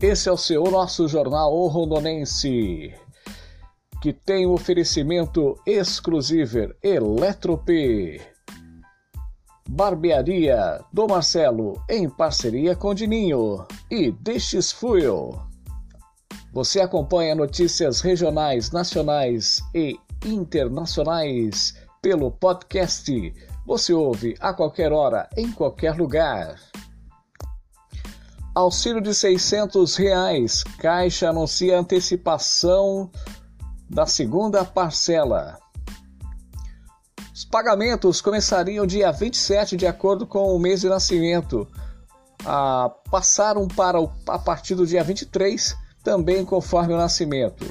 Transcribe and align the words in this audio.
Esse 0.00 0.28
é 0.28 0.32
o 0.32 0.36
seu 0.36 0.62
nosso 0.70 1.08
jornal 1.08 1.52
O 1.52 1.66
Rondonense, 1.66 2.94
que 4.00 4.12
tem 4.12 4.46
o 4.46 4.52
oferecimento 4.52 5.58
exclusivo 5.66 6.72
Eletrop, 6.84 7.68
Barbearia 9.68 10.80
do 10.92 11.08
Marcelo, 11.08 11.82
em 11.90 12.08
parceria 12.08 12.76
com 12.76 12.94
Dininho 12.94 13.66
e 13.90 14.12
DX 14.12 14.70
Fuel. 14.70 15.42
Você 16.52 16.80
acompanha 16.80 17.34
notícias 17.34 18.00
regionais, 18.00 18.70
nacionais 18.70 19.60
e 19.74 19.98
internacionais 20.24 21.74
pelo 22.00 22.30
podcast. 22.30 23.34
Você 23.66 23.92
ouve 23.92 24.36
a 24.38 24.54
qualquer 24.54 24.92
hora, 24.92 25.28
em 25.36 25.50
qualquer 25.50 25.96
lugar. 25.96 26.56
Auxílio 28.58 29.00
de 29.00 29.14
600 29.14 29.94
reais. 29.94 30.64
Caixa 30.80 31.30
anuncia 31.30 31.78
antecipação 31.78 33.08
da 33.88 34.04
segunda 34.04 34.64
parcela. 34.64 35.56
Os 37.32 37.44
pagamentos 37.44 38.20
começariam 38.20 38.84
dia 38.84 39.12
27, 39.12 39.76
de 39.76 39.86
acordo 39.86 40.26
com 40.26 40.56
o 40.56 40.58
mês 40.58 40.80
de 40.80 40.88
nascimento. 40.88 41.68
Ah, 42.44 42.92
passaram 43.08 43.68
para 43.68 44.00
o, 44.00 44.10
a 44.26 44.40
partir 44.40 44.74
do 44.74 44.84
dia 44.84 45.04
23, 45.04 45.76
também 46.02 46.44
conforme 46.44 46.94
o 46.94 46.98
nascimento. 46.98 47.64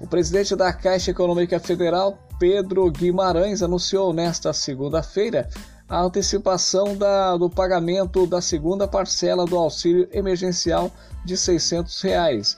O 0.00 0.06
presidente 0.06 0.56
da 0.56 0.72
Caixa 0.72 1.10
Econômica 1.10 1.60
Federal, 1.60 2.18
Pedro 2.38 2.90
Guimarães, 2.90 3.62
anunciou 3.62 4.14
nesta 4.14 4.54
segunda-feira 4.54 5.46
a 5.90 6.02
antecipação 6.02 6.96
da, 6.96 7.36
do 7.36 7.50
pagamento 7.50 8.24
da 8.24 8.40
segunda 8.40 8.86
parcela 8.86 9.44
do 9.44 9.58
auxílio 9.58 10.08
emergencial 10.12 10.88
de 11.24 11.36
600 11.36 12.00
reais. 12.02 12.56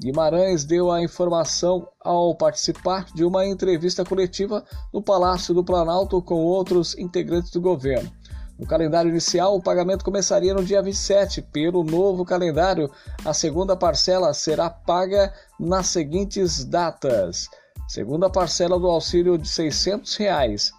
Guimarães 0.00 0.64
deu 0.64 0.90
a 0.90 1.00
informação 1.00 1.88
ao 2.00 2.34
participar 2.34 3.06
de 3.14 3.24
uma 3.24 3.46
entrevista 3.46 4.04
coletiva 4.04 4.64
no 4.92 5.00
Palácio 5.00 5.54
do 5.54 5.62
Planalto 5.62 6.20
com 6.20 6.42
outros 6.42 6.98
integrantes 6.98 7.52
do 7.52 7.60
governo. 7.60 8.10
No 8.58 8.66
calendário 8.66 9.10
inicial, 9.10 9.54
o 9.54 9.62
pagamento 9.62 10.04
começaria 10.04 10.52
no 10.52 10.64
dia 10.64 10.82
27. 10.82 11.42
Pelo 11.42 11.84
novo 11.84 12.24
calendário, 12.24 12.90
a 13.24 13.32
segunda 13.32 13.76
parcela 13.76 14.34
será 14.34 14.68
paga 14.68 15.32
nas 15.58 15.86
seguintes 15.86 16.64
datas: 16.64 17.48
segunda 17.86 18.28
parcela 18.28 18.78
do 18.78 18.88
auxílio 18.88 19.38
de 19.38 19.48
600 19.48 20.16
reais. 20.16 20.72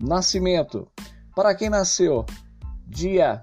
Nascimento: 0.00 0.88
para 1.34 1.54
quem 1.54 1.70
nasceu 1.70 2.24
dia 2.86 3.42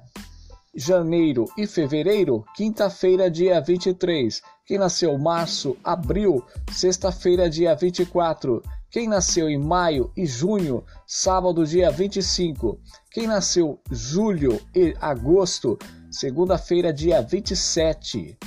janeiro 0.76 1.46
e 1.58 1.66
fevereiro, 1.66 2.46
quinta-feira, 2.56 3.30
dia 3.30 3.60
23. 3.60 4.42
Quem 4.66 4.78
nasceu 4.78 5.18
março, 5.18 5.76
abril, 5.84 6.44
sexta-feira, 6.72 7.50
dia 7.50 7.76
24. 7.76 8.62
Quem 8.92 9.08
nasceu 9.08 9.50
em 9.50 9.58
maio 9.58 10.12
e 10.16 10.26
junho, 10.26 10.84
sábado, 11.06 11.66
dia 11.66 11.92
25. 11.92 12.80
Quem 13.12 13.28
nasceu 13.28 13.80
julho 13.92 14.62
e 14.76 14.96
agosto, 15.02 15.78
segunda-feira, 16.12 16.94
dia 16.94 17.22
27. 17.22 18.38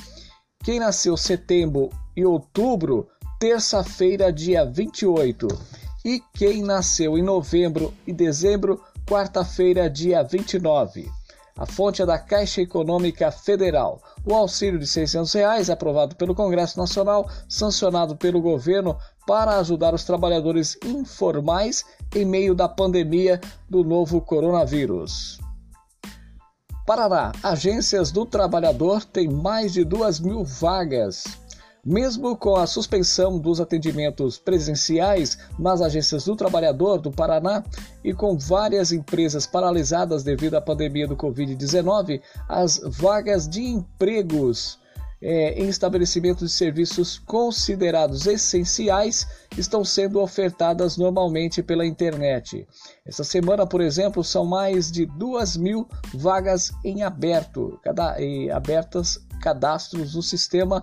Quem 0.65 0.79
nasceu 0.79 1.17
setembro 1.17 1.91
e 2.17 2.25
outubro, 2.25 3.09
terça-feira, 3.39 4.33
dia 4.33 4.65
28. 4.65 5.49
E 6.05 6.21
quem 6.35 6.63
nasceu 6.63 7.17
em 7.17 7.23
novembro 7.23 7.93
e 8.07 8.13
dezembro, 8.13 8.81
quarta-feira, 9.09 9.89
dia 9.91 10.23
29. 10.23 11.11
A 11.57 11.67
fonte 11.67 12.01
é 12.01 12.07
da 12.07 12.19
Caixa 12.19 12.63
Econômica 12.63 13.31
Federal. 13.31 14.01
O 14.25 14.35
auxílio 14.35 14.79
de 14.79 14.87
600 14.87 15.33
reais, 15.35 15.69
aprovado 15.69 16.17
pelo 16.17 16.35
Congresso 16.35 16.79
Nacional, 16.79 17.29
sancionado 17.49 18.17
pelo 18.17 18.41
governo 18.41 18.97
para 19.27 19.59
ajudar 19.59 19.95
os 19.95 20.05
trabalhadores 20.05 20.79
informais 20.85 21.85
em 22.15 22.25
meio 22.25 22.55
da 22.55 22.69
pandemia 22.69 23.41
do 23.69 23.85
novo 23.85 24.21
coronavírus. 24.21 25.39
Paraná, 26.87 27.33
agências 27.43 28.11
do 28.11 28.27
trabalhador 28.27 29.05
têm 29.05 29.29
mais 29.29 29.73
de 29.73 29.85
2 29.85 30.21
mil 30.21 30.45
vagas 30.45 31.25
mesmo 31.85 32.37
com 32.37 32.55
a 32.55 32.67
suspensão 32.67 33.39
dos 33.39 33.61
atendimentos 33.61 34.39
presenciais 34.39 35.37
nas 35.59 35.81
agências 35.81 36.25
do 36.25 36.37
trabalhador 36.37 37.01
do 37.01 37.11
Paraná 37.11 37.65
e 38.05 38.15
com 38.15 38.39
várias 38.39 38.93
empresas 38.93 39.47
paralisadas 39.47 40.23
devido 40.23 40.55
à 40.55 40.61
pandemia 40.61 41.09
do 41.09 41.17
Covid-19, 41.17 42.21
as 42.49 42.81
vagas 42.85 43.49
de 43.49 43.63
empregos 43.63 44.81
é, 45.21 45.53
em 45.53 45.69
estabelecimentos 45.69 46.51
de 46.51 46.57
serviços 46.57 47.19
considerados 47.19 48.27
essenciais 48.27 49.27
estão 49.57 49.85
sendo 49.85 50.21
ofertadas 50.21 50.97
normalmente 50.97 51.63
pela 51.63 51.87
internet. 51.87 52.67
Essa 53.07 53.23
semana, 53.23 53.65
por 53.65 53.81
exemplo, 53.81 54.25
são 54.25 54.45
mais 54.45 54.91
de 54.91 55.07
2 55.07 55.57
mil 55.57 55.89
vagas 56.15 56.73
em 56.85 57.03
aberto, 57.03 57.79
cada, 57.83 58.17
abertas 58.53 59.21
cadastros 59.43 60.15
no 60.15 60.23
sistema 60.23 60.83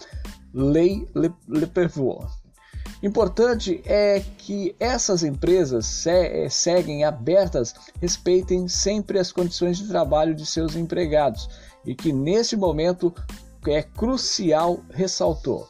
Lei 0.53 1.09
Lepervois. 1.49 2.43
Importante 3.03 3.83
é 3.85 4.23
que 4.39 4.77
essas 4.79 5.25
empresas 5.25 6.07
eh, 6.07 6.49
seguem 6.49 7.03
abertas, 7.03 7.75
respeitem 8.01 8.69
sempre 8.69 9.19
as 9.19 9.33
condições 9.33 9.79
de 9.79 9.89
trabalho 9.89 10.37
de 10.37 10.47
seus 10.47 10.77
empregados 10.77 11.49
e 11.85 11.95
que 11.95 12.13
neste 12.13 12.57
momento 12.57 13.13
é 13.67 13.83
crucial, 13.83 14.81
ressaltou. 14.91 15.69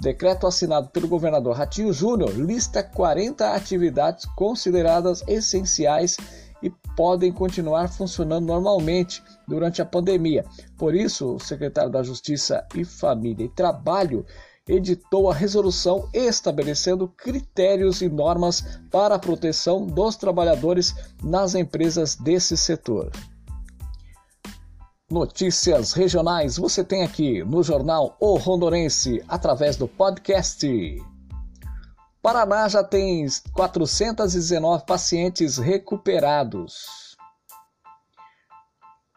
Decreto 0.00 0.46
assinado 0.46 0.88
pelo 0.90 1.08
governador 1.08 1.56
Ratinho 1.56 1.92
Júnior 1.92 2.30
lista 2.30 2.82
40 2.82 3.54
atividades 3.54 4.24
consideradas 4.36 5.24
essenciais 5.26 6.16
e 6.62 6.70
podem 6.96 7.32
continuar 7.32 7.88
funcionando 7.88 8.46
normalmente 8.46 9.22
durante 9.46 9.82
a 9.82 9.86
pandemia. 9.86 10.44
Por 10.76 10.94
isso, 10.94 11.34
o 11.34 11.40
secretário 11.40 11.90
da 11.90 12.02
Justiça 12.02 12.64
e 12.74 12.84
Família 12.84 13.46
e 13.46 13.48
Trabalho 13.48 14.24
editou 14.68 15.30
a 15.30 15.34
resolução 15.34 16.08
estabelecendo 16.12 17.08
critérios 17.08 18.02
e 18.02 18.08
normas 18.08 18.80
para 18.90 19.14
a 19.14 19.18
proteção 19.18 19.86
dos 19.86 20.14
trabalhadores 20.14 20.94
nas 21.22 21.54
empresas 21.54 22.14
desse 22.14 22.56
setor. 22.56 23.10
Notícias 25.10 25.94
regionais 25.94 26.58
você 26.58 26.84
tem 26.84 27.02
aqui 27.02 27.42
no 27.42 27.62
Jornal 27.62 28.14
O 28.20 28.36
Rondonense, 28.36 29.24
através 29.26 29.74
do 29.74 29.88
podcast. 29.88 30.68
Paraná 32.20 32.68
já 32.68 32.84
tem 32.84 33.26
419 33.54 34.84
pacientes 34.84 35.56
recuperados. 35.56 37.16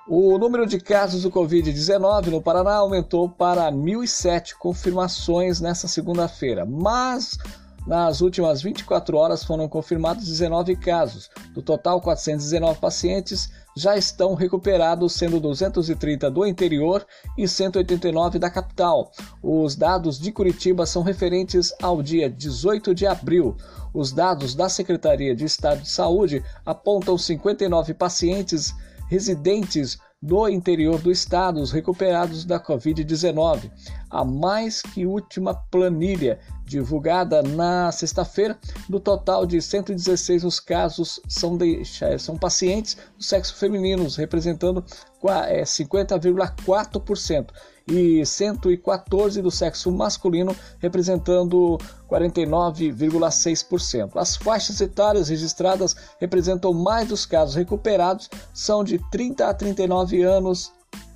O 0.08 0.38
número 0.38 0.66
de 0.66 0.80
casos 0.80 1.24
do 1.24 1.32
Covid-19 1.32 2.28
no 2.28 2.42
Paraná 2.42 2.76
aumentou 2.76 3.30
para 3.30 3.70
1.007 3.70 4.54
confirmações 4.54 5.60
nesta 5.60 5.90
segunda-feira, 5.90 6.66
mas 6.66 7.38
nas 7.86 8.22
últimas 8.22 8.62
24 8.62 9.18
horas 9.18 9.44
foram 9.44 9.68
confirmados 9.68 10.26
19 10.26 10.78
casos. 10.78 11.30
Do 11.54 11.62
total, 11.62 12.00
419 12.00 12.80
pacientes 12.80 13.50
já 13.76 13.98
estão 13.98 14.34
recuperados, 14.34 15.14
sendo 15.14 15.40
230 15.40 16.30
do 16.30 16.46
interior 16.46 17.06
e 17.38 17.48
189 17.48 18.38
da 18.38 18.50
capital. 18.50 19.12
Os 19.42 19.76
dados 19.76 20.20
de 20.20 20.32
Curitiba 20.32 20.86
são 20.86 21.04
referentes 21.04 21.74
ao 21.82 22.02
dia 22.02 22.30
18 22.30 22.94
de 22.94 23.06
abril. 23.06 23.56
Os 23.94 24.12
dados 24.12 24.56
da 24.56 24.70
Secretaria 24.70 25.36
de 25.36 25.46
Estado 25.46 25.82
de 25.82 25.90
Saúde 25.90 26.44
apontam 26.66 27.18
59 27.18 27.94
pacientes 27.94 28.74
residentes 29.10 30.00
do 30.22 30.48
interior 30.48 31.02
do 31.02 31.12
estado, 31.12 31.60
os 31.60 31.72
recuperados 31.72 32.46
da 32.46 32.60
Covid-19. 32.60 33.72
A 34.10 34.24
mais 34.24 34.82
que 34.82 35.06
última 35.06 35.54
planilha 35.54 36.40
divulgada 36.64 37.42
na 37.42 37.92
sexta-feira, 37.92 38.58
do 38.88 39.00
total 39.00 39.46
de 39.46 39.62
116 39.62 40.44
os 40.44 40.60
casos 40.60 41.20
são, 41.28 41.58
de, 41.58 41.82
são 42.20 42.38
pacientes 42.38 42.98
do 43.18 43.24
sexo 43.24 43.56
feminino, 43.56 44.08
representando 44.16 44.86
50,4%, 45.22 47.48
e 47.88 48.26
114 48.26 49.42
do 49.42 49.52
sexo 49.52 49.92
masculino, 49.92 50.56
representando 50.80 51.78
49,6%. 52.10 54.12
As 54.16 54.36
faixas 54.36 54.82
etárias 54.82 55.30
registradas 55.30 55.96
representam 56.20 56.74
mais 56.74 57.08
dos 57.08 57.26
casos 57.26 57.56
recuperados, 57.56 58.30
são 58.54 58.84
de 58.84 59.00
30 59.10 59.48
a 59.48 59.54
39 59.54 60.22
anos, 60.22 60.74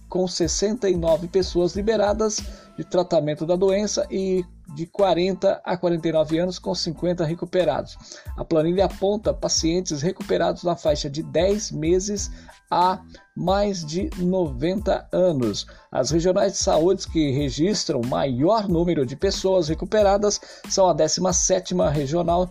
com 0.08 0.28
69 0.28 1.28
pessoas 1.28 1.76
liberadas 1.76 2.42
de 2.78 2.84
tratamento 2.84 3.46
da 3.46 3.56
doença 3.56 4.06
e 4.10 4.46
de 4.76 4.86
40 4.86 5.62
a 5.64 5.78
49 5.78 6.38
anos, 6.38 6.60
com 6.60 6.76
50 6.76 7.24
recuperados. 7.24 7.98
A 8.38 8.44
planilha 8.44 8.86
aponta 8.86 9.34
pacientes 9.34 10.02
recuperados 10.02 10.64
na 10.64 10.76
faixa 10.76 11.10
de 11.10 11.24
10 11.24 11.72
meses 11.72 12.30
a 12.70 13.02
mais 13.36 13.86
de 13.86 14.10
90 14.18 15.08
anos. 15.12 15.66
As 15.92 16.12
regionais 16.12 16.54
de 16.54 16.58
saúde 16.58 17.08
que 17.08 17.32
registram 17.32 18.02
maior 18.02 18.68
número 18.68 19.06
de 19.06 19.16
pessoas 19.16 19.70
recuperadas 19.70 20.42
são 20.70 20.90
a 20.90 20.96
17ª 20.96 21.90
regional, 21.90 22.50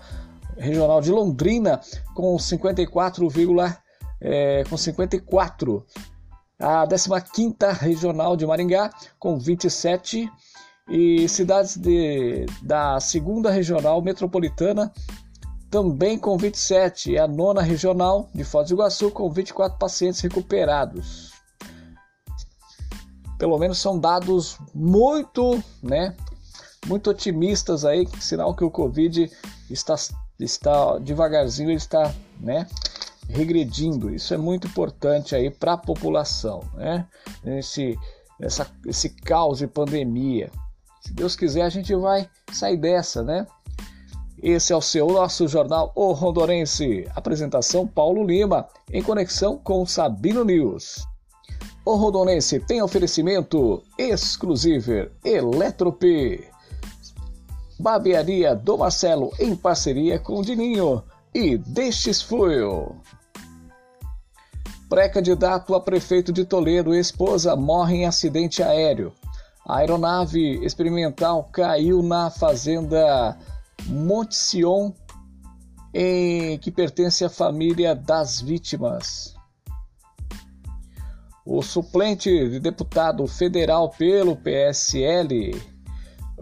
regional 0.56 1.00
de 1.00 1.10
Londrina 1.10 1.80
com 2.14 2.38
54, 2.38 3.28
é, 4.20 4.64
com 4.64 4.76
54 4.76 5.84
a 6.58 6.86
15ª 6.86 7.76
regional 7.76 8.36
de 8.36 8.46
Maringá 8.46 8.90
com 9.18 9.38
27 9.38 10.30
e 10.88 11.28
cidades 11.28 11.76
de, 11.76 12.46
da 12.62 13.00
segunda 13.00 13.50
regional 13.50 14.02
metropolitana 14.02 14.92
também 15.70 16.16
com 16.16 16.38
27, 16.38 17.12
e 17.12 17.18
a 17.18 17.26
nona 17.26 17.60
regional 17.60 18.28
de 18.32 18.44
Foz 18.44 18.68
do 18.68 18.74
Iguaçu 18.74 19.10
com 19.10 19.28
24 19.28 19.76
pacientes 19.76 20.20
recuperados. 20.20 21.32
Pelo 23.36 23.58
menos 23.58 23.78
são 23.78 23.98
dados 23.98 24.56
muito, 24.72 25.60
né, 25.82 26.14
muito 26.86 27.10
otimistas 27.10 27.84
aí, 27.84 28.06
sinal 28.20 28.54
que 28.54 28.62
o 28.62 28.70
Covid 28.70 29.28
está, 29.68 29.96
está 30.38 30.98
devagarzinho, 30.98 31.70
ele 31.70 31.76
está, 31.76 32.14
né, 32.38 32.68
regredindo. 33.28 34.14
Isso 34.14 34.32
é 34.32 34.36
muito 34.36 34.68
importante 34.68 35.34
aí 35.34 35.50
para 35.50 35.72
a 35.72 35.78
população, 35.78 36.62
né? 36.74 37.06
Esse, 37.44 37.98
essa, 38.40 38.66
esse 38.86 39.10
caos 39.10 39.58
de 39.58 39.66
pandemia. 39.66 40.50
Se 41.04 41.12
Deus 41.12 41.36
quiser, 41.36 41.62
a 41.62 41.68
gente 41.68 41.94
vai 41.94 42.28
sair 42.52 42.76
dessa, 42.76 43.22
né? 43.22 43.46
Esse 44.42 44.72
é 44.72 44.76
o 44.76 44.80
seu 44.80 45.06
nosso 45.06 45.46
jornal 45.46 45.92
O 45.94 46.12
Rondorense. 46.12 47.06
Apresentação 47.14 47.86
Paulo 47.86 48.24
Lima, 48.24 48.66
em 48.92 49.02
conexão 49.02 49.56
com 49.58 49.86
Sabino 49.86 50.44
News. 50.44 51.06
O 51.84 51.96
Rondonense 51.96 52.60
tem 52.60 52.82
oferecimento 52.82 53.82
exclusivo 53.98 55.10
Eletrop. 55.22 56.02
Barbearia 57.78 58.54
do 58.54 58.78
Marcelo 58.78 59.30
em 59.38 59.54
parceria 59.54 60.18
com 60.18 60.40
Dininho 60.40 61.02
e 61.34 61.58
Destes 61.58 62.22
Fuel. 62.22 62.96
Pré-candidato 64.88 65.74
a 65.74 65.80
prefeito 65.80 66.32
de 66.32 66.44
Toledo 66.44 66.94
e 66.94 66.98
esposa 66.98 67.54
morre 67.54 67.96
em 67.96 68.06
acidente 68.06 68.62
aéreo. 68.62 69.12
A 69.66 69.78
aeronave 69.78 70.62
experimental 70.64 71.44
caiu 71.44 72.02
na 72.02 72.30
fazenda 72.30 73.38
Monte 73.86 74.34
Sion, 74.34 74.92
em, 75.92 76.58
que 76.58 76.70
pertence 76.70 77.24
à 77.24 77.30
família 77.30 77.94
das 77.94 78.40
vítimas. 78.40 79.34
O 81.46 81.62
suplente 81.62 82.30
de 82.48 82.60
deputado 82.60 83.26
federal 83.26 83.88
pelo 83.90 84.36
PSL 84.36 85.60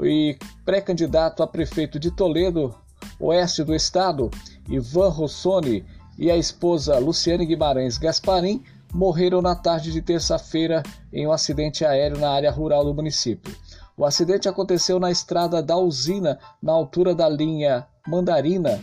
e 0.02 0.38
pré-candidato 0.64 1.42
a 1.42 1.46
prefeito 1.46 1.98
de 1.98 2.10
Toledo, 2.10 2.75
oeste 3.20 3.62
do 3.62 3.75
estado, 3.75 4.30
Ivan 4.68 5.08
Rossoni, 5.10 5.84
e 6.18 6.30
a 6.30 6.36
esposa 6.36 6.98
Luciane 6.98 7.46
Guimarães 7.46 7.98
Gasparim 7.98 8.62
morreram 8.92 9.40
na 9.40 9.54
tarde 9.54 9.90
de 9.90 10.02
terça-feira 10.02 10.82
em 11.12 11.26
um 11.26 11.32
acidente 11.32 11.84
aéreo 11.84 12.18
na 12.18 12.30
área 12.30 12.50
rural 12.50 12.84
do 12.84 12.94
município. 12.94 13.54
O 13.96 14.04
acidente 14.04 14.48
aconteceu 14.48 14.98
na 14.98 15.10
estrada 15.10 15.62
da 15.62 15.76
usina, 15.76 16.38
na 16.62 16.72
altura 16.72 17.14
da 17.14 17.28
linha 17.28 17.86
Mandarina. 18.06 18.80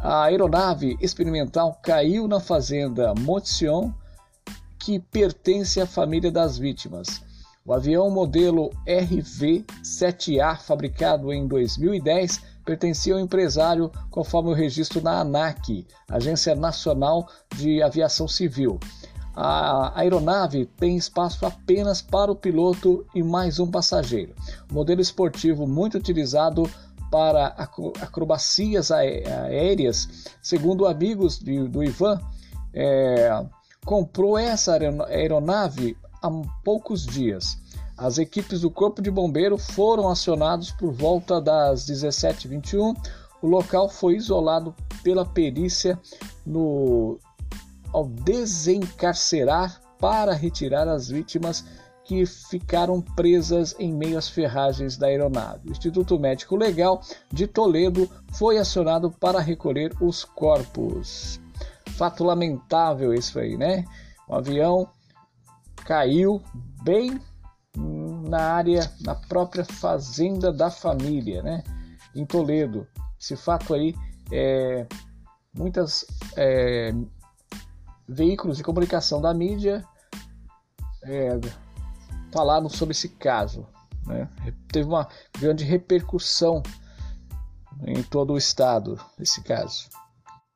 A 0.00 0.24
aeronave 0.24 0.96
experimental 1.00 1.78
caiu 1.82 2.26
na 2.26 2.40
fazenda 2.40 3.14
Monte 3.14 3.48
Sion, 3.48 3.90
que 4.78 4.98
pertence 4.98 5.80
à 5.80 5.86
família 5.86 6.30
das 6.30 6.56
vítimas. 6.56 7.22
O 7.64 7.72
avião 7.72 8.10
modelo 8.10 8.70
RV-7A, 8.86 10.56
fabricado 10.56 11.32
em 11.32 11.46
2010, 11.46 12.40
pertencia 12.64 13.14
ao 13.14 13.20
empresário 13.20 13.90
conforme 14.10 14.50
o 14.50 14.54
registro 14.54 15.02
na 15.02 15.20
ANAC, 15.20 15.86
Agência 16.08 16.54
Nacional 16.54 17.28
de 17.54 17.82
Aviação 17.82 18.26
Civil. 18.26 18.80
A 19.34 19.98
aeronave 19.98 20.66
tem 20.76 20.96
espaço 20.96 21.46
apenas 21.46 22.02
para 22.02 22.32
o 22.32 22.36
piloto 22.36 23.06
e 23.14 23.22
mais 23.22 23.58
um 23.58 23.70
passageiro. 23.70 24.34
Modelo 24.70 25.00
esportivo 25.00 25.66
muito 25.66 25.96
utilizado 25.96 26.68
para 27.10 27.46
acrobacias 28.00 28.90
aéreas, 28.90 30.28
segundo 30.40 30.86
amigos 30.86 31.38
do 31.38 31.82
Ivan, 31.82 32.20
é, 32.72 33.44
comprou 33.84 34.38
essa 34.38 34.78
aeronave 35.08 35.96
há 36.22 36.30
poucos 36.64 37.04
dias. 37.06 37.58
As 37.96 38.18
equipes 38.18 38.62
do 38.62 38.70
Corpo 38.70 39.02
de 39.02 39.10
Bombeiro 39.10 39.58
foram 39.58 40.08
acionados 40.08 40.70
por 40.70 40.92
volta 40.92 41.40
das 41.40 41.84
17h21. 41.86 42.96
O 43.42 43.46
local 43.46 43.88
foi 43.88 44.16
isolado 44.16 44.74
pela 45.02 45.24
perícia 45.24 45.98
no 46.46 47.18
ao 47.92 48.06
desencarcerar 48.06 49.80
para 49.98 50.32
retirar 50.32 50.88
as 50.88 51.08
vítimas 51.08 51.64
que 52.04 52.26
ficaram 52.26 53.00
presas 53.00 53.76
em 53.78 53.92
meio 53.92 54.18
às 54.18 54.28
ferragens 54.28 54.96
da 54.96 55.06
aeronave. 55.06 55.68
O 55.68 55.70
Instituto 55.70 56.18
Médico 56.18 56.56
Legal 56.56 57.00
de 57.32 57.46
Toledo 57.46 58.10
foi 58.32 58.58
acionado 58.58 59.10
para 59.12 59.38
recolher 59.38 59.94
os 60.00 60.24
corpos. 60.24 61.40
Fato 61.90 62.24
lamentável 62.24 63.14
isso 63.14 63.38
aí, 63.38 63.56
né? 63.56 63.84
O 64.28 64.34
avião 64.34 64.88
caiu 65.84 66.42
bem 66.82 67.20
na 68.28 68.54
área, 68.54 68.90
na 69.02 69.14
própria 69.14 69.64
fazenda 69.64 70.52
da 70.52 70.70
família, 70.70 71.42
né? 71.42 71.62
Em 72.14 72.24
Toledo. 72.24 72.86
Esse 73.20 73.36
fato 73.36 73.74
aí 73.74 73.94
é 74.32 74.86
muitas 75.54 76.04
é, 76.36 76.92
veículos 78.10 78.56
de 78.56 78.64
comunicação 78.64 79.20
da 79.20 79.32
mídia 79.32 79.84
é, 81.04 81.38
falaram 82.32 82.68
sobre 82.68 82.92
esse 82.92 83.08
caso. 83.08 83.66
Né? 84.06 84.28
Teve 84.72 84.88
uma 84.88 85.08
grande 85.38 85.64
repercussão 85.64 86.62
em 87.86 88.02
todo 88.02 88.32
o 88.32 88.38
estado 88.38 88.98
esse 89.18 89.42
caso. 89.42 89.88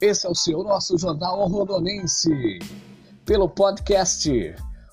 Esse 0.00 0.26
é 0.26 0.30
o 0.30 0.34
seu 0.34 0.62
nosso 0.64 0.98
jornal 0.98 1.46
rondonense 1.46 2.58
pelo 3.24 3.48
podcast. 3.48 4.30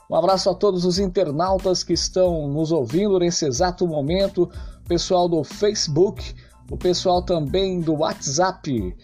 Um 0.10 0.16
abraço 0.16 0.50
a 0.50 0.54
todos 0.54 0.86
os 0.86 1.00
internautas 1.00 1.84
que 1.84 1.94
estão 1.94 2.48
nos 2.48 2.72
ouvindo 2.72 3.18
nesse 3.18 3.46
exato 3.46 3.88
momento, 3.88 4.50
pessoal 4.88 5.28
do 5.28 5.44
Facebook, 5.44 6.36
o 6.70 6.78
pessoal 6.78 7.22
também 7.24 7.82
do 7.82 7.96
WhatsApp 7.96 8.96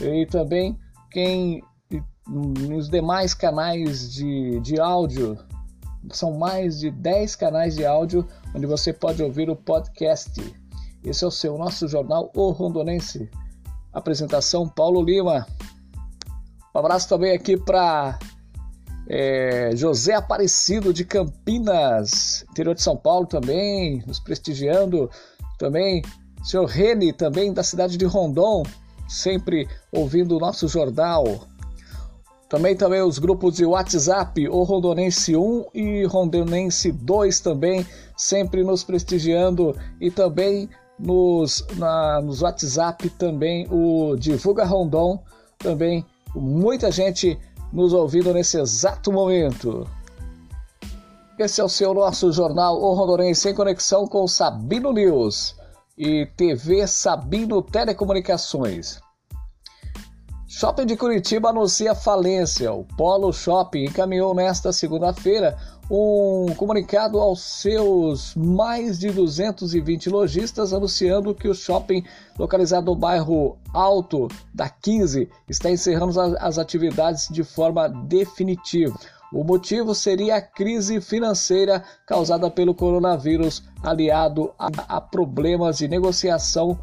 e 0.00 0.26
também 0.26 0.78
quem 1.10 1.62
nos 2.28 2.88
demais 2.88 3.34
canais 3.34 4.12
de, 4.12 4.60
de 4.60 4.80
áudio. 4.80 5.38
São 6.10 6.34
mais 6.34 6.80
de 6.80 6.90
10 6.90 7.36
canais 7.36 7.76
de 7.76 7.84
áudio 7.84 8.26
onde 8.54 8.66
você 8.66 8.92
pode 8.92 9.22
ouvir 9.22 9.48
o 9.50 9.56
podcast. 9.56 10.40
Esse 11.02 11.24
é 11.24 11.26
o 11.26 11.30
seu 11.30 11.58
nosso 11.58 11.88
jornal 11.88 12.30
O 12.34 12.50
Rondonense. 12.50 13.30
Apresentação 13.92 14.68
Paulo 14.68 15.02
Lima. 15.02 15.46
Um 16.74 16.78
abraço 16.78 17.08
também 17.08 17.32
aqui 17.32 17.56
para 17.56 18.18
é, 19.08 19.70
José 19.74 20.14
Aparecido 20.14 20.92
de 20.92 21.04
Campinas, 21.04 22.44
interior 22.50 22.74
de 22.74 22.82
São 22.82 22.96
Paulo 22.96 23.26
também, 23.26 24.02
nos 24.06 24.18
prestigiando. 24.18 25.10
Também, 25.58 26.02
senhor 26.42 26.66
Rene, 26.66 27.12
também 27.12 27.52
da 27.52 27.62
cidade 27.62 27.96
de 27.96 28.04
Rondon, 28.04 28.64
sempre 29.08 29.68
ouvindo 29.92 30.36
o 30.36 30.40
nosso 30.40 30.66
jornal. 30.66 31.46
Também 32.54 32.76
também 32.76 33.02
os 33.02 33.18
grupos 33.18 33.56
de 33.56 33.66
WhatsApp, 33.66 34.48
o 34.48 34.62
Rondonense 34.62 35.34
1 35.34 35.64
e 35.74 36.04
Rondonense 36.04 36.92
2 36.92 37.40
também, 37.40 37.84
sempre 38.16 38.62
nos 38.62 38.84
prestigiando 38.84 39.76
e 40.00 40.08
também 40.08 40.70
nos, 40.96 41.66
na, 41.76 42.20
nos 42.20 42.42
WhatsApp 42.42 43.10
também 43.10 43.66
o 43.72 44.14
Divulga 44.14 44.64
Rondon, 44.64 45.20
também 45.58 46.06
muita 46.32 46.92
gente 46.92 47.36
nos 47.72 47.92
ouvindo 47.92 48.32
nesse 48.32 48.56
exato 48.60 49.10
momento. 49.10 49.84
Esse 51.36 51.60
é 51.60 51.64
o 51.64 51.68
seu 51.68 51.92
nosso 51.92 52.30
jornal 52.30 52.80
O 52.80 52.94
Rondonense 52.94 53.48
em 53.48 53.54
conexão 53.54 54.06
com 54.06 54.28
Sabino 54.28 54.92
News 54.92 55.56
e 55.98 56.24
TV 56.36 56.86
Sabino 56.86 57.60
Telecomunicações. 57.60 59.02
Shopping 60.56 60.86
de 60.86 60.96
Curitiba 60.96 61.48
anuncia 61.48 61.96
falência. 61.96 62.72
O 62.72 62.84
Polo 62.84 63.32
Shopping 63.32 63.86
encaminhou 63.86 64.32
nesta 64.32 64.72
segunda-feira 64.72 65.58
um 65.90 66.54
comunicado 66.56 67.18
aos 67.18 67.42
seus 67.42 68.36
mais 68.36 68.96
de 68.96 69.10
220 69.10 70.08
lojistas 70.08 70.72
anunciando 70.72 71.34
que 71.34 71.48
o 71.48 71.54
shopping 71.54 72.04
localizado 72.38 72.86
no 72.86 72.94
bairro 72.94 73.58
Alto 73.72 74.28
da 74.54 74.68
15 74.68 75.28
está 75.48 75.72
encerrando 75.72 76.16
as 76.38 76.56
atividades 76.56 77.26
de 77.28 77.42
forma 77.42 77.88
definitiva. 77.88 78.96
O 79.32 79.42
motivo 79.42 79.92
seria 79.92 80.36
a 80.36 80.40
crise 80.40 81.00
financeira 81.00 81.82
causada 82.06 82.48
pelo 82.48 82.76
coronavírus, 82.76 83.64
aliado 83.82 84.54
a, 84.56 85.00
problemas 85.00 85.78
de 85.78 85.88
negociação 85.88 86.78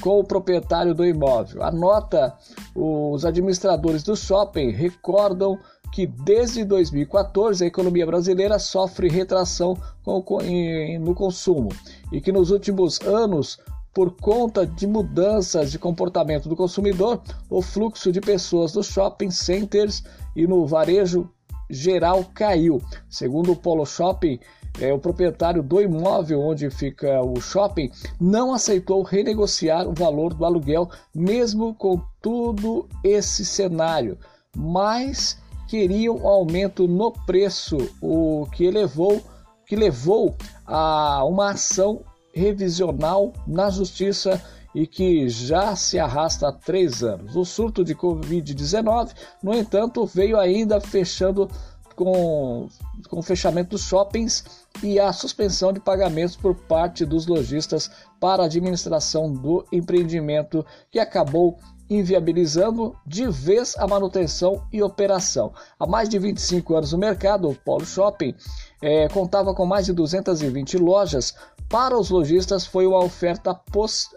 com 0.00 0.20
o 0.20 0.24
proprietário 0.24 0.94
do 0.94 1.04
imóvel. 1.04 1.62
A 1.62 1.70
nota, 1.70 2.36
os 2.74 3.24
administradores 3.24 4.02
do 4.02 4.16
shopping 4.16 4.70
recordam 4.70 5.58
que 5.92 6.06
desde 6.06 6.64
2014 6.64 7.64
a 7.64 7.66
economia 7.66 8.04
brasileira 8.04 8.58
sofre 8.58 9.08
retração 9.08 9.76
no 10.04 11.14
consumo 11.14 11.70
e 12.12 12.20
que 12.20 12.32
nos 12.32 12.50
últimos 12.50 13.00
anos, 13.00 13.58
por 13.94 14.10
conta 14.10 14.66
de 14.66 14.86
mudanças 14.86 15.70
de 15.70 15.78
comportamento 15.78 16.48
do 16.48 16.56
consumidor, 16.56 17.22
o 17.48 17.62
fluxo 17.62 18.12
de 18.12 18.20
pessoas 18.20 18.74
nos 18.74 18.88
shopping 18.88 19.30
centers 19.30 20.04
e 20.34 20.46
no 20.46 20.66
varejo 20.66 21.30
geral 21.68 22.24
caiu. 22.34 22.80
Segundo 23.08 23.52
o 23.52 23.56
Polo 23.56 23.84
Shopping, 23.84 24.38
é, 24.80 24.92
o 24.92 24.98
proprietário 24.98 25.62
do 25.62 25.80
imóvel 25.80 26.40
onde 26.40 26.68
fica 26.70 27.22
o 27.22 27.40
shopping 27.40 27.90
não 28.20 28.52
aceitou 28.52 29.02
renegociar 29.02 29.88
o 29.88 29.94
valor 29.94 30.34
do 30.34 30.44
aluguel, 30.44 30.90
mesmo 31.14 31.74
com 31.74 32.00
todo 32.20 32.86
esse 33.02 33.44
cenário, 33.44 34.18
mas 34.54 35.38
queriam 35.68 36.16
um 36.16 36.28
aumento 36.28 36.86
no 36.86 37.10
preço, 37.10 37.76
o 38.02 38.46
que 38.52 38.70
levou, 38.70 39.22
que 39.66 39.74
levou 39.74 40.36
a 40.66 41.24
uma 41.24 41.50
ação 41.52 42.02
revisional 42.34 43.32
na 43.46 43.70
justiça 43.70 44.42
e 44.76 44.86
que 44.86 45.26
já 45.26 45.74
se 45.74 45.98
arrasta 45.98 46.48
há 46.48 46.52
três 46.52 47.02
anos. 47.02 47.34
O 47.34 47.46
surto 47.46 47.82
de 47.82 47.94
Covid-19, 47.94 49.14
no 49.42 49.54
entanto, 49.54 50.04
veio 50.04 50.38
ainda 50.38 50.78
fechando 50.82 51.50
com, 51.94 52.68
com 53.08 53.18
o 53.18 53.22
fechamento 53.22 53.70
dos 53.70 53.84
shoppings 53.84 54.44
e 54.82 55.00
a 55.00 55.14
suspensão 55.14 55.72
de 55.72 55.80
pagamentos 55.80 56.36
por 56.36 56.54
parte 56.54 57.06
dos 57.06 57.26
lojistas 57.26 57.90
para 58.20 58.42
a 58.42 58.46
administração 58.46 59.32
do 59.32 59.64
empreendimento, 59.72 60.64
que 60.90 60.98
acabou 60.98 61.56
inviabilizando 61.88 62.94
de 63.06 63.28
vez 63.28 63.74
a 63.78 63.86
manutenção 63.86 64.62
e 64.72 64.82
operação. 64.82 65.52
Há 65.78 65.86
mais 65.86 66.08
de 66.08 66.18
25 66.18 66.74
anos 66.74 66.92
no 66.92 66.98
mercado, 66.98 67.48
o 67.48 67.54
Polo 67.54 67.86
Shopping 67.86 68.34
é, 68.82 69.08
contava 69.08 69.54
com 69.54 69.64
mais 69.64 69.86
de 69.86 69.92
220 69.92 70.76
lojas. 70.78 71.34
Para 71.68 71.98
os 71.98 72.10
lojistas, 72.10 72.64
foi 72.64 72.86
uma 72.86 73.02
oferta 73.02 73.58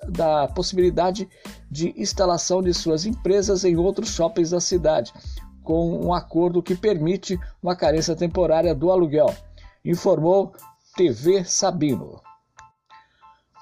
da 0.08 0.48
possibilidade 0.48 1.28
de 1.70 1.94
instalação 1.98 2.62
de 2.62 2.74
suas 2.74 3.06
empresas 3.06 3.64
em 3.64 3.76
outros 3.76 4.10
shoppings 4.10 4.52
da 4.52 4.60
cidade 4.60 5.12
com 5.70 6.04
um 6.04 6.12
acordo 6.12 6.64
que 6.64 6.74
permite 6.74 7.40
uma 7.62 7.76
carência 7.76 8.16
temporária 8.16 8.74
do 8.74 8.92
aluguel, 8.92 9.32
informou 9.86 10.52
TV 10.96 11.46
Sabino. 11.46 12.20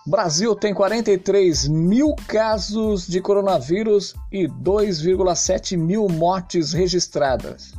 Brasil 0.06 0.56
tem 0.56 0.74
43 0.74 1.68
mil 1.68 2.16
casos 2.26 3.06
de 3.06 3.20
coronavírus 3.20 4.16
e 4.32 4.48
2,7 4.48 5.78
mil 5.78 6.08
mortes 6.08 6.72
registradas. 6.72 7.74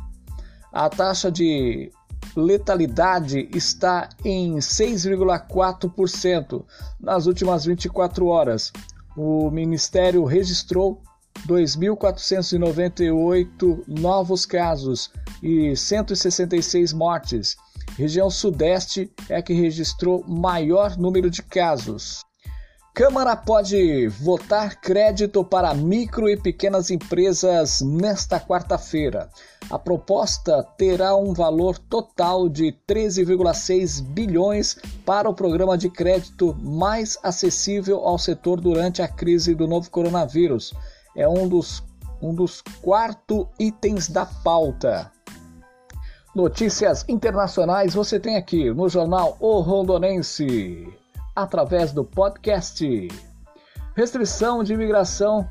A 0.71 0.87
taxa 0.87 1.31
de 1.31 1.91
letalidade 2.39 3.47
está 3.53 4.09
em 4.23 4.55
6,4% 4.57 6.65
nas 6.99 7.27
últimas 7.27 7.65
24 7.65 8.25
horas. 8.27 8.73
O 9.15 9.51
Ministério 9.51 10.25
registrou 10.25 11.03
2.498 11.47 13.83
novos 13.87 14.45
casos 14.45 15.09
e 15.41 15.73
166 15.75 16.93
mortes. 16.93 17.57
Região 17.97 18.29
Sudeste 18.29 19.11
é 19.27 19.41
que 19.41 19.53
registrou 19.53 20.23
maior 20.27 20.95
número 20.97 21.27
de 21.29 21.41
casos. 21.43 22.21
Câmara 22.99 23.33
pode 23.33 24.09
votar 24.09 24.75
crédito 24.75 25.41
para 25.41 25.73
micro 25.73 26.27
e 26.27 26.35
pequenas 26.35 26.91
empresas 26.91 27.79
nesta 27.79 28.41
quarta-feira. 28.41 29.29
A 29.69 29.79
proposta 29.79 30.61
terá 30.77 31.15
um 31.15 31.31
valor 31.31 31.77
total 31.77 32.49
de 32.49 32.75
13,6 32.85 34.03
bilhões 34.03 34.75
para 35.05 35.29
o 35.29 35.33
programa 35.33 35.77
de 35.77 35.89
crédito 35.89 36.53
mais 36.61 37.17
acessível 37.23 37.99
ao 38.05 38.19
setor 38.19 38.59
durante 38.59 39.01
a 39.01 39.07
crise 39.07 39.55
do 39.55 39.65
novo 39.65 39.89
coronavírus 39.89 40.73
é 41.15 41.25
um 41.25 41.47
dos, 41.47 41.81
um 42.21 42.35
dos 42.35 42.61
quatro 42.81 43.47
itens 43.57 44.09
da 44.09 44.25
pauta. 44.25 45.09
Notícias 46.35 47.05
internacionais 47.07 47.93
você 47.93 48.19
tem 48.19 48.35
aqui 48.35 48.73
no 48.73 48.89
jornal 48.89 49.37
O 49.39 49.61
Rondonense, 49.61 50.85
através 51.35 51.91
do 51.91 52.03
podcast. 52.03 53.07
Restrição 53.95 54.63
de 54.63 54.73
imigração 54.73 55.49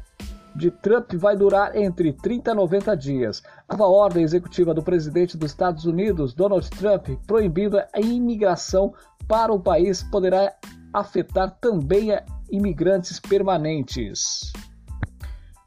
de 0.55 0.71
Trump 0.71 1.15
vai 1.15 1.37
durar 1.37 1.77
entre 1.77 2.13
30 2.13 2.51
e 2.51 2.55
90 2.55 2.97
dias. 2.97 3.43
A 3.69 3.77
nova 3.77 3.91
ordem 3.91 4.25
executiva 4.25 4.75
do 4.75 4.83
presidente 4.83 5.37
dos 5.37 5.53
Estados 5.53 5.85
Unidos, 5.85 6.35
Donald 6.35 6.69
Trump, 6.71 7.09
proibindo 7.27 7.79
a 7.79 8.01
imigração 8.01 8.93
para 9.27 9.53
o 9.53 9.61
país, 9.61 10.03
poderá 10.03 10.53
afetar 10.93 11.57
também 11.61 12.09
imigrantes 12.51 13.21
permanentes. 13.21 14.53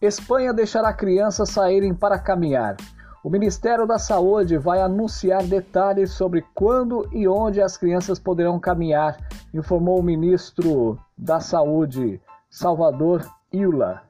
Espanha 0.02 0.52
deixará 0.52 0.92
crianças 0.92 1.50
saírem 1.50 1.94
para 1.94 2.18
caminhar. 2.18 2.76
O 3.24 3.30
Ministério 3.30 3.86
da 3.86 4.00
Saúde 4.00 4.58
vai 4.58 4.82
anunciar 4.82 5.44
detalhes 5.44 6.12
sobre 6.12 6.44
quando 6.56 7.08
e 7.12 7.28
onde 7.28 7.62
as 7.62 7.78
crianças 7.78 8.18
poderão 8.18 8.60
caminhar, 8.60 9.16
informou 9.54 10.00
o 10.00 10.04
ministro 10.04 10.98
da 11.16 11.40
Saúde, 11.40 12.20
Salvador 12.50 13.24
Iula, 13.54 14.02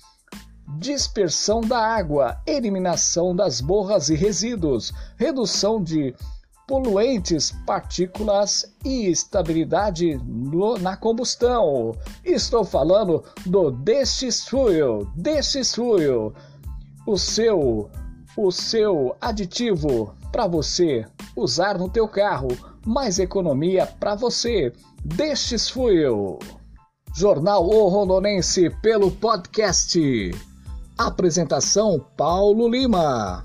dispersão 0.78 1.60
da 1.60 1.78
água, 1.78 2.40
eliminação 2.46 3.34
das 3.34 3.60
borras 3.60 4.08
e 4.08 4.14
resíduos, 4.14 4.92
redução 5.16 5.82
de 5.82 6.14
poluentes, 6.66 7.52
partículas 7.66 8.74
e 8.84 9.06
estabilidade 9.06 10.16
no, 10.24 10.78
na 10.78 10.96
combustão. 10.96 11.92
Estou 12.24 12.64
falando 12.64 13.22
do 13.44 13.70
Destes 13.70 14.48
Fuel, 14.48 15.06
Destes 15.14 15.74
Fuel 15.74 16.32
o 17.06 17.18
seu 17.18 17.90
o 18.36 18.50
seu 18.50 19.14
aditivo 19.20 20.14
para 20.32 20.48
você 20.48 21.06
usar 21.36 21.78
no 21.78 21.88
teu 21.88 22.08
carro, 22.08 22.48
mais 22.84 23.20
economia 23.20 23.86
para 23.86 24.16
você. 24.16 24.72
Destes 25.04 25.68
Fuel. 25.70 26.38
Jornal 27.14 27.64
O 27.64 27.88
Rondonense 27.88 28.70
pelo 28.82 29.12
podcast. 29.12 30.00
Apresentação 30.96 31.98
Paulo 32.16 32.68
Lima. 32.68 33.44